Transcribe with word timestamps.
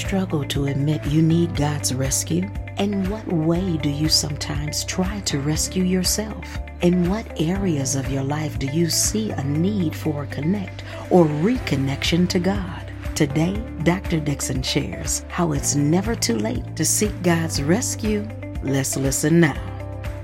struggle 0.00 0.44
to 0.44 0.64
admit 0.66 1.04
you 1.04 1.20
need 1.20 1.54
God's 1.54 1.94
rescue? 1.94 2.50
In 2.78 3.08
what 3.10 3.26
way 3.30 3.76
do 3.76 3.90
you 3.90 4.08
sometimes 4.08 4.82
try 4.84 5.20
to 5.20 5.40
rescue 5.40 5.84
yourself? 5.84 6.58
In 6.80 7.10
what 7.10 7.38
areas 7.38 7.96
of 7.96 8.10
your 8.10 8.22
life 8.22 8.58
do 8.58 8.66
you 8.66 8.88
see 8.88 9.30
a 9.30 9.44
need 9.44 9.94
for 9.94 10.22
a 10.22 10.26
connect 10.28 10.84
or 11.10 11.26
reconnection 11.26 12.26
to 12.30 12.38
God? 12.38 12.90
Today, 13.14 13.62
Dr. 13.82 14.20
Dixon 14.20 14.62
shares 14.62 15.26
how 15.28 15.52
it's 15.52 15.74
never 15.74 16.14
too 16.14 16.38
late 16.38 16.76
to 16.76 16.84
seek 16.86 17.22
God's 17.22 17.62
rescue. 17.62 18.26
Let's 18.62 18.96
listen 18.96 19.38
now. 19.38 19.69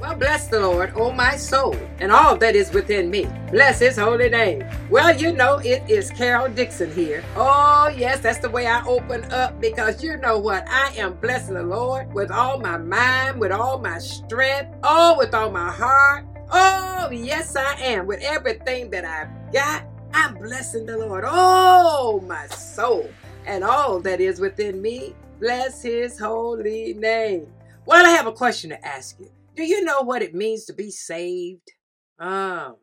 Well, 0.00 0.14
bless 0.14 0.46
the 0.46 0.60
Lord, 0.60 0.92
O 0.94 1.10
my 1.10 1.34
soul, 1.34 1.74
and 1.98 2.12
all 2.12 2.36
that 2.36 2.54
is 2.54 2.72
within 2.72 3.10
me. 3.10 3.26
Bless 3.50 3.80
his 3.80 3.96
holy 3.96 4.28
name. 4.28 4.62
Well, 4.88 5.16
you 5.16 5.32
know, 5.32 5.58
it 5.58 5.82
is 5.90 6.12
Carol 6.12 6.48
Dixon 6.48 6.92
here. 6.92 7.24
Oh, 7.34 7.92
yes, 7.96 8.20
that's 8.20 8.38
the 8.38 8.48
way 8.48 8.68
I 8.68 8.86
open 8.86 9.24
up 9.32 9.60
because 9.60 10.04
you 10.04 10.16
know 10.16 10.38
what? 10.38 10.68
I 10.68 10.92
am 10.96 11.14
blessing 11.14 11.54
the 11.54 11.64
Lord 11.64 12.12
with 12.12 12.30
all 12.30 12.60
my 12.60 12.76
mind, 12.76 13.40
with 13.40 13.50
all 13.50 13.80
my 13.80 13.98
strength, 13.98 14.72
oh, 14.84 15.18
with 15.18 15.34
all 15.34 15.50
my 15.50 15.72
heart. 15.72 16.26
Oh, 16.52 17.10
yes, 17.10 17.56
I 17.56 17.74
am. 17.80 18.06
With 18.06 18.20
everything 18.22 18.90
that 18.90 19.04
I've 19.04 19.52
got, 19.52 19.84
I'm 20.14 20.34
blessing 20.34 20.86
the 20.86 20.96
Lord. 20.96 21.24
Oh, 21.26 22.20
my 22.24 22.46
soul, 22.46 23.10
and 23.46 23.64
all 23.64 23.98
that 24.00 24.20
is 24.20 24.38
within 24.38 24.80
me. 24.80 25.16
Bless 25.40 25.82
his 25.82 26.20
holy 26.20 26.94
name. 26.94 27.48
Well, 27.84 28.06
I 28.06 28.10
have 28.10 28.28
a 28.28 28.32
question 28.32 28.70
to 28.70 28.86
ask 28.86 29.18
you. 29.18 29.30
Do 29.58 29.64
you 29.64 29.82
know 29.82 30.02
what 30.02 30.22
it 30.22 30.36
means 30.36 30.66
to 30.66 30.72
be 30.72 30.92
saved? 30.92 31.72
Um, 32.16 32.76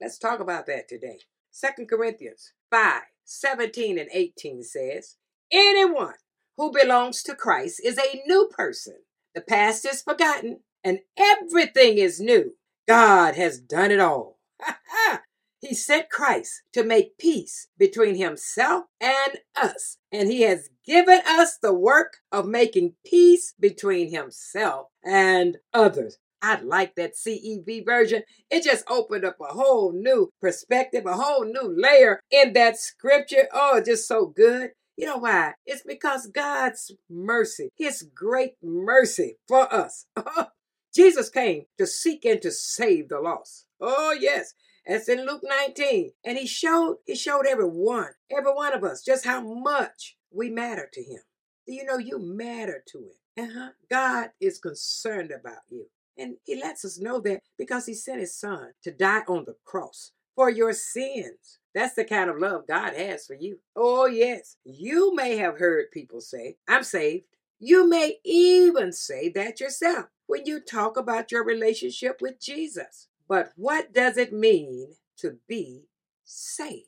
let's 0.00 0.18
talk 0.18 0.40
about 0.40 0.66
that 0.66 0.88
today. 0.88 1.20
Second 1.52 1.88
Corinthians 1.88 2.52
5 2.68 3.02
17 3.24 3.96
and 3.96 4.08
18 4.12 4.64
says, 4.64 5.18
Anyone 5.52 6.16
who 6.56 6.72
belongs 6.72 7.22
to 7.22 7.36
Christ 7.36 7.80
is 7.84 7.96
a 7.96 8.22
new 8.26 8.50
person. 8.50 8.96
The 9.36 9.40
past 9.40 9.86
is 9.86 10.02
forgotten 10.02 10.62
and 10.82 10.98
everything 11.16 11.98
is 11.98 12.18
new. 12.18 12.56
God 12.88 13.36
has 13.36 13.60
done 13.60 13.92
it 13.92 14.00
all. 14.00 14.40
He 15.66 15.74
sent 15.74 16.10
Christ 16.10 16.62
to 16.74 16.84
make 16.84 17.18
peace 17.18 17.68
between 17.76 18.14
himself 18.14 18.84
and 19.00 19.38
us. 19.56 19.98
And 20.12 20.30
he 20.30 20.42
has 20.42 20.68
given 20.84 21.20
us 21.26 21.56
the 21.56 21.74
work 21.74 22.18
of 22.30 22.46
making 22.46 22.94
peace 23.04 23.54
between 23.58 24.10
himself 24.10 24.88
and 25.04 25.56
others. 25.72 26.18
I 26.46 26.60
like 26.60 26.94
that 26.94 27.16
CEV 27.16 27.84
version. 27.84 28.22
It 28.52 28.62
just 28.62 28.84
opened 28.88 29.24
up 29.24 29.36
a 29.40 29.52
whole 29.52 29.92
new 29.92 30.30
perspective, 30.40 31.04
a 31.04 31.14
whole 31.14 31.44
new 31.44 31.74
layer 31.76 32.20
in 32.30 32.52
that 32.52 32.78
scripture. 32.78 33.48
Oh, 33.52 33.82
just 33.84 34.06
so 34.06 34.26
good. 34.26 34.70
You 34.96 35.06
know 35.06 35.18
why? 35.18 35.54
It's 35.66 35.82
because 35.84 36.28
God's 36.28 36.92
mercy, 37.10 37.70
His 37.76 38.08
great 38.14 38.52
mercy 38.62 39.38
for 39.48 39.72
us. 39.74 40.06
Jesus 40.94 41.28
came 41.30 41.64
to 41.78 41.86
seek 41.86 42.24
and 42.24 42.40
to 42.42 42.52
save 42.52 43.08
the 43.08 43.18
lost. 43.18 43.66
Oh, 43.80 44.16
yes. 44.18 44.54
That's 44.86 45.08
in 45.08 45.26
Luke 45.26 45.42
19. 45.42 46.12
And 46.24 46.38
he 46.38 46.46
showed, 46.46 46.98
he 47.06 47.16
showed 47.16 47.46
everyone, 47.46 48.10
every 48.30 48.52
one 48.52 48.72
of 48.72 48.84
us, 48.84 49.02
just 49.02 49.24
how 49.24 49.40
much 49.40 50.16
we 50.30 50.48
matter 50.48 50.88
to 50.92 51.02
him. 51.02 51.22
Do 51.66 51.74
you 51.74 51.84
know 51.84 51.98
you 51.98 52.20
matter 52.20 52.84
to 52.92 52.98
him? 52.98 53.48
Uh-huh. 53.50 53.70
God 53.90 54.30
is 54.40 54.60
concerned 54.60 55.32
about 55.32 55.62
you. 55.68 55.86
And 56.18 56.36
he 56.44 56.60
lets 56.60 56.84
us 56.84 56.98
know 56.98 57.20
that 57.20 57.42
because 57.58 57.86
he 57.86 57.94
sent 57.94 58.20
his 58.20 58.34
son 58.34 58.70
to 58.82 58.90
die 58.90 59.22
on 59.28 59.44
the 59.44 59.56
cross 59.64 60.12
for 60.34 60.50
your 60.50 60.72
sins. 60.72 61.58
That's 61.74 61.94
the 61.94 62.04
kind 62.04 62.30
of 62.30 62.38
love 62.38 62.66
God 62.66 62.94
has 62.94 63.26
for 63.26 63.34
you. 63.34 63.58
Oh, 63.74 64.06
yes. 64.06 64.56
You 64.64 65.14
may 65.14 65.36
have 65.36 65.58
heard 65.58 65.90
people 65.90 66.20
say, 66.20 66.56
I'm 66.66 66.82
saved. 66.84 67.24
You 67.58 67.88
may 67.88 68.16
even 68.24 68.92
say 68.92 69.28
that 69.30 69.60
yourself 69.60 70.06
when 70.26 70.46
you 70.46 70.60
talk 70.60 70.96
about 70.96 71.32
your 71.32 71.44
relationship 71.44 72.20
with 72.20 72.40
Jesus. 72.40 73.08
But 73.28 73.52
what 73.56 73.92
does 73.92 74.16
it 74.16 74.32
mean 74.32 74.94
to 75.18 75.38
be 75.48 75.84
saved? 76.24 76.86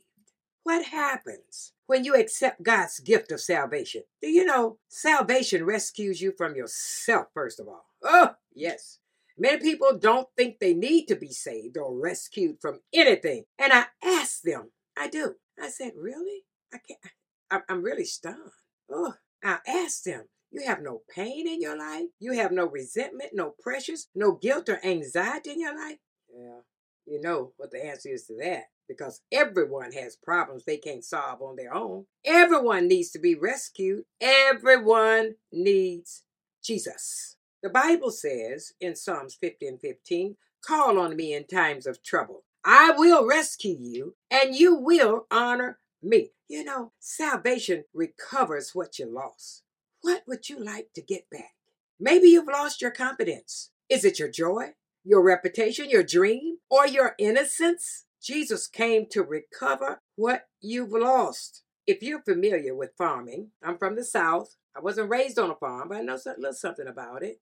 What 0.63 0.87
happens 0.87 1.73
when 1.87 2.05
you 2.05 2.15
accept 2.15 2.63
God's 2.63 3.01
gift 3.01 3.33
of 3.33 3.41
salvation? 3.41 4.03
Do 4.21 4.29
you 4.29 4.45
know 4.45 4.79
salvation 4.89 5.65
rescues 5.65 6.21
you 6.21 6.33
from 6.33 6.55
yourself, 6.55 7.29
first 7.33 7.59
of 7.59 7.69
all? 7.69 7.87
Oh, 8.03 8.35
yes. 8.55 8.99
Many 9.39 9.59
people 9.59 9.97
don't 9.97 10.29
think 10.37 10.59
they 10.59 10.75
need 10.75 11.07
to 11.07 11.17
be 11.17 11.33
saved 11.33 11.77
or 11.77 11.97
rescued 11.97 12.57
from 12.61 12.81
anything. 12.93 13.45
And 13.59 13.73
I 13.73 13.87
asked 14.03 14.45
them, 14.45 14.73
I 14.97 15.09
do. 15.09 15.37
I 15.61 15.69
said, 15.69 15.93
Really? 15.97 16.45
I 16.73 16.79
can't. 16.79 17.65
I'm 17.69 17.83
really 17.83 18.05
stunned. 18.05 18.51
Oh, 18.91 19.15
I 19.45 19.59
asked 19.67 20.05
them, 20.05 20.25
You 20.51 20.67
have 20.67 20.83
no 20.83 21.03
pain 21.15 21.47
in 21.47 21.61
your 21.61 21.79
life? 21.79 22.09
You 22.19 22.33
have 22.33 22.51
no 22.51 22.67
resentment, 22.67 23.31
no 23.33 23.55
pressures, 23.61 24.09
no 24.15 24.33
guilt 24.33 24.69
or 24.69 24.85
anxiety 24.85 25.53
in 25.53 25.61
your 25.61 25.77
life? 25.77 25.99
Yeah, 26.35 26.61
you 27.07 27.21
know 27.21 27.53
what 27.57 27.71
the 27.71 27.85
answer 27.85 28.11
is 28.11 28.27
to 28.27 28.37
that. 28.41 28.65
Because 28.89 29.21
everyone 29.31 29.93
has 29.93 30.17
problems 30.17 30.65
they 30.65 30.79
can't 30.79 31.05
solve 31.05 31.43
on 31.43 31.57
their 31.57 31.75
own. 31.75 32.07
Everyone 32.25 32.89
needs 32.89 33.11
to 33.11 33.19
be 33.19 33.35
rescued. 33.35 34.05
Everyone 34.21 35.35
needs 35.53 36.23
Jesus. 36.65 37.38
The 37.63 37.71
Bible 37.71 38.11
says 38.11 38.73
in 38.81 38.97
Psalms 38.97 39.37
50 39.41 39.67
and 39.67 39.81
15, 39.81 40.37
Call 40.65 40.99
on 40.99 41.17
me 41.17 41.35
in 41.35 41.47
times 41.47 41.87
of 41.87 42.03
trouble. 42.03 42.45
I 42.65 42.91
will 42.91 43.27
rescue 43.27 43.77
you 43.79 44.17
and 44.31 44.55
you 44.55 44.75
will 44.75 45.27
honor 45.31 45.79
me. 46.03 46.33
You 46.49 46.65
know, 46.65 46.93
salvation 46.99 47.85
recovers 47.93 48.75
what 48.75 48.99
you 48.99 49.07
lost. 49.07 49.63
What 50.03 50.23
would 50.27 50.49
you 50.49 50.63
like 50.63 50.89
to 50.95 51.03
get 51.03 51.31
back? 51.31 51.55
Maybe 52.01 52.29
you've 52.29 52.49
lost 52.49 52.81
your 52.81 52.91
confidence. 52.91 53.71
Is 53.89 54.05
it 54.05 54.19
your 54.19 54.31
joy? 54.31 54.75
your 55.09 55.23
reputation, 55.23 55.89
your 55.89 56.03
dream, 56.03 56.59
or 56.69 56.87
your 56.87 57.15
innocence. 57.19 58.05
Jesus 58.23 58.67
came 58.67 59.07
to 59.11 59.23
recover 59.23 60.03
what 60.17 60.43
you've 60.61 60.93
lost. 60.93 61.63
If 61.87 62.03
you're 62.03 62.23
familiar 62.23 62.75
with 62.75 62.97
farming, 62.99 63.49
I'm 63.63 63.79
from 63.79 63.97
the 63.97 64.05
South. 64.05 64.57
I 64.77 64.81
wasn't 64.81 65.09
raised 65.09 65.39
on 65.39 65.51
a 65.51 65.55
farm, 65.55 65.89
but 65.89 65.99
I 65.99 66.01
know 66.03 66.17
a 66.17 66.35
little 66.37 66.53
something 66.53 66.87
about 66.87 67.23
it. 67.23 67.41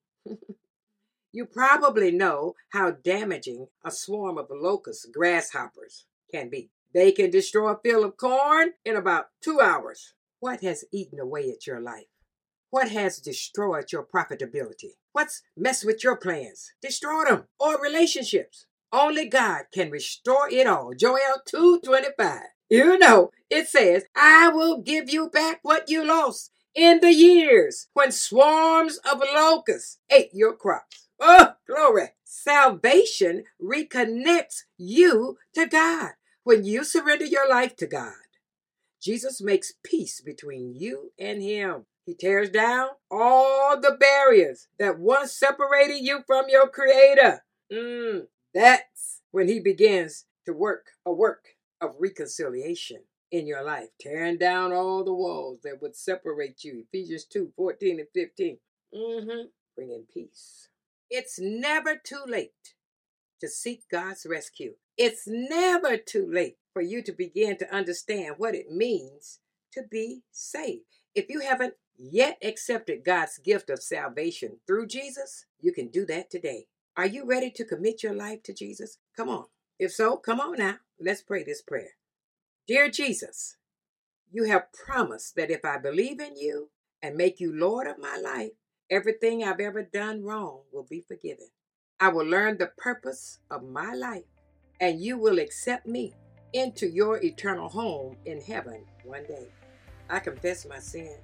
You 1.31 1.45
probably 1.45 2.11
know 2.11 2.55
how 2.69 2.91
damaging 2.91 3.67
a 3.83 3.91
swarm 3.91 4.37
of 4.37 4.47
locust 4.49 5.09
grasshoppers 5.13 6.05
can 6.31 6.49
be. 6.49 6.69
They 6.93 7.11
can 7.11 7.29
destroy 7.29 7.73
a 7.73 7.79
field 7.79 8.05
of 8.05 8.17
corn 8.17 8.71
in 8.85 8.95
about 8.95 9.27
two 9.41 9.59
hours. 9.61 10.13
What 10.39 10.61
has 10.61 10.85
eaten 10.91 11.19
away 11.19 11.49
at 11.51 11.67
your 11.67 11.79
life? 11.79 12.07
What 12.69 12.89
has 12.89 13.19
destroyed 13.19 13.91
your 13.91 14.05
profitability? 14.05 14.95
What's 15.13 15.41
messed 15.55 15.85
with 15.85 16.03
your 16.03 16.15
plans? 16.15 16.71
Destroy 16.81 17.25
them. 17.25 17.45
Or 17.59 17.81
relationships. 17.81 18.65
Only 18.91 19.27
God 19.27 19.63
can 19.73 19.89
restore 19.89 20.49
it 20.49 20.67
all. 20.67 20.93
Joel 20.97 21.41
2.25. 21.53 22.39
You 22.69 22.97
know, 22.97 23.31
it 23.49 23.67
says, 23.67 24.03
I 24.15 24.49
will 24.49 24.81
give 24.81 25.09
you 25.09 25.29
back 25.29 25.59
what 25.61 25.89
you 25.89 26.05
lost 26.05 26.51
in 26.77 26.99
the 26.99 27.11
years 27.11 27.87
when 27.93 28.11
swarms 28.11 28.99
of 29.11 29.19
locusts 29.33 29.97
ate 30.11 30.29
your 30.31 30.55
crops. 30.55 31.09
Oh, 31.19 31.53
glory. 31.67 32.09
Salvation 32.23 33.45
reconnects 33.61 34.61
you 34.77 35.39
to 35.55 35.65
God 35.65 36.11
when 36.43 36.63
you 36.63 36.83
surrender 36.83 37.25
your 37.25 37.49
life 37.49 37.75
to 37.77 37.87
God. 37.87 38.13
Jesus 39.01 39.41
makes 39.41 39.73
peace 39.83 40.21
between 40.21 40.75
you 40.75 41.11
and 41.19 41.41
Him. 41.41 41.85
He 42.05 42.13
tears 42.13 42.51
down 42.51 42.89
all 43.09 43.79
the 43.81 43.97
barriers 43.99 44.67
that 44.77 44.99
once 44.99 45.33
separated 45.33 45.97
you 45.97 46.21
from 46.27 46.45
your 46.47 46.69
Creator. 46.69 47.43
Mm, 47.73 48.27
that's 48.53 49.21
when 49.31 49.47
He 49.47 49.59
begins 49.59 50.25
to 50.45 50.53
work 50.53 50.91
a 51.05 51.11
work 51.11 51.43
of 51.81 51.95
reconciliation 51.99 53.01
in 53.31 53.47
your 53.47 53.63
life, 53.63 53.89
tearing 53.99 54.37
down 54.37 54.71
all 54.71 55.03
the 55.03 55.13
walls 55.13 55.59
that 55.63 55.81
would 55.81 55.95
separate 55.95 56.63
you. 56.63 56.85
Ephesians 56.87 57.25
2 57.25 57.51
14 57.55 57.99
and 57.99 58.07
15. 58.13 58.57
Mm-hmm. 58.93 59.47
Bringing 59.75 60.05
peace. 60.13 60.69
It's 61.09 61.39
never 61.39 61.95
too 61.95 62.23
late 62.25 62.73
to 63.39 63.47
seek 63.47 63.83
God's 63.89 64.25
rescue. 64.27 64.73
It's 64.97 65.23
never 65.27 65.97
too 65.97 66.27
late 66.29 66.57
for 66.73 66.81
you 66.81 67.01
to 67.03 67.11
begin 67.11 67.57
to 67.57 67.73
understand 67.73 68.35
what 68.37 68.55
it 68.55 68.71
means 68.71 69.39
to 69.73 69.83
be 69.89 70.23
saved. 70.31 70.85
If 71.13 71.25
you 71.29 71.41
haven't 71.41 71.75
yet 71.97 72.37
accepted 72.43 73.03
God's 73.03 73.37
gift 73.37 73.69
of 73.69 73.81
salvation 73.81 74.57
through 74.65 74.87
Jesus, 74.87 75.45
you 75.59 75.71
can 75.71 75.87
do 75.87 76.05
that 76.05 76.29
today. 76.29 76.67
Are 76.95 77.05
you 77.05 77.25
ready 77.25 77.51
to 77.51 77.65
commit 77.65 78.03
your 78.03 78.13
life 78.13 78.41
to 78.43 78.53
Jesus? 78.53 78.97
Come 79.15 79.29
on. 79.29 79.45
If 79.79 79.91
so, 79.91 80.17
come 80.17 80.39
on 80.39 80.57
now. 80.57 80.77
Let's 80.99 81.21
pray 81.21 81.43
this 81.43 81.61
prayer. 81.61 81.91
Dear 82.67 82.89
Jesus, 82.89 83.55
you 84.29 84.43
have 84.43 84.73
promised 84.73 85.37
that 85.37 85.49
if 85.49 85.63
I 85.63 85.77
believe 85.77 86.19
in 86.19 86.35
you 86.35 86.69
and 87.01 87.15
make 87.15 87.39
you 87.39 87.57
Lord 87.57 87.87
of 87.87 87.97
my 87.97 88.17
life, 88.17 88.51
everything 88.89 89.41
I've 89.41 89.61
ever 89.61 89.83
done 89.83 90.21
wrong 90.23 90.63
will 90.73 90.83
be 90.83 90.99
forgiven. 90.99 91.47
I 92.01 92.09
will 92.09 92.25
learn 92.25 92.57
the 92.57 92.71
purpose 92.77 93.39
of 93.49 93.63
my 93.63 93.93
life, 93.93 94.25
and 94.81 94.99
you 95.01 95.17
will 95.17 95.39
accept 95.39 95.87
me 95.87 96.13
into 96.51 96.87
your 96.87 97.23
eternal 97.23 97.69
home 97.69 98.17
in 98.25 98.41
heaven 98.41 98.83
one 99.05 99.23
day. 99.23 99.47
I 100.09 100.19
confess 100.19 100.67
my 100.67 100.79
sin 100.79 101.17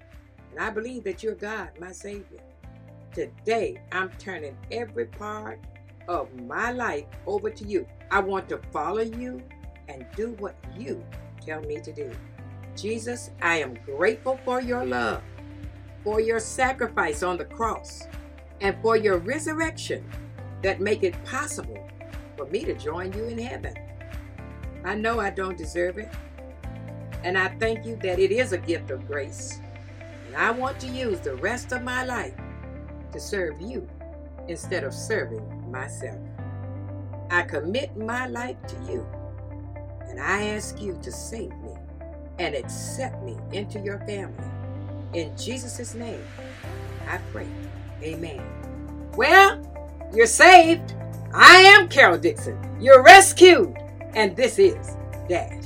And 0.51 0.61
I 0.61 0.69
believe 0.69 1.03
that 1.03 1.23
you're 1.23 1.35
God, 1.35 1.71
my 1.79 1.91
Savior. 1.91 2.41
Today, 3.13 3.81
I'm 3.91 4.11
turning 4.11 4.57
every 4.71 5.07
part 5.07 5.59
of 6.07 6.33
my 6.43 6.71
life 6.71 7.05
over 7.27 7.49
to 7.49 7.65
you. 7.65 7.85
I 8.11 8.21
want 8.21 8.47
to 8.49 8.59
follow 8.71 9.01
you 9.01 9.43
and 9.89 10.05
do 10.15 10.31
what 10.39 10.55
you 10.77 11.03
tell 11.45 11.61
me 11.61 11.79
to 11.81 11.91
do. 11.91 12.11
Jesus, 12.75 13.31
I 13.41 13.57
am 13.57 13.77
grateful 13.85 14.39
for 14.43 14.61
your 14.61 14.85
love, 14.85 15.21
for 16.03 16.19
your 16.19 16.39
sacrifice 16.39 17.23
on 17.23 17.37
the 17.37 17.45
cross, 17.45 18.07
and 18.61 18.75
for 18.81 18.97
your 18.97 19.17
resurrection 19.17 20.03
that 20.61 20.81
make 20.81 21.03
it 21.03 21.23
possible 21.25 21.87
for 22.37 22.45
me 22.47 22.63
to 22.65 22.73
join 22.73 23.13
you 23.13 23.25
in 23.25 23.37
heaven. 23.37 23.73
I 24.85 24.95
know 24.95 25.19
I 25.19 25.29
don't 25.29 25.57
deserve 25.57 25.97
it, 25.97 26.09
and 27.23 27.37
I 27.37 27.49
thank 27.59 27.85
you 27.85 27.95
that 27.97 28.19
it 28.19 28.31
is 28.31 28.51
a 28.51 28.57
gift 28.57 28.91
of 28.91 29.07
grace. 29.07 29.59
And 30.27 30.35
I 30.35 30.51
want 30.51 30.79
to 30.79 30.87
use 30.87 31.19
the 31.19 31.35
rest 31.35 31.71
of 31.71 31.83
my 31.83 32.03
life 32.05 32.33
to 33.11 33.19
serve 33.19 33.61
you 33.61 33.87
instead 34.47 34.83
of 34.83 34.93
serving 34.93 35.71
myself. 35.71 36.19
I 37.29 37.43
commit 37.43 37.95
my 37.95 38.27
life 38.27 38.57
to 38.67 38.75
you, 38.91 39.07
and 40.09 40.19
I 40.19 40.47
ask 40.47 40.81
you 40.81 40.97
to 41.01 41.11
save 41.11 41.51
me 41.59 41.73
and 42.39 42.55
accept 42.55 43.21
me 43.23 43.37
into 43.51 43.79
your 43.79 43.99
family. 43.99 44.45
In 45.13 45.35
Jesus' 45.37 45.93
name, 45.93 46.23
I 47.07 47.17
pray. 47.31 47.47
Amen. 48.01 48.41
Well, 49.15 49.61
you're 50.13 50.25
saved. 50.25 50.95
I 51.33 51.57
am 51.57 51.87
Carol 51.87 52.17
Dixon. 52.17 52.57
You're 52.79 53.03
rescued. 53.03 53.75
And 54.13 54.35
this 54.35 54.59
is 54.59 54.95
Dash. 55.27 55.65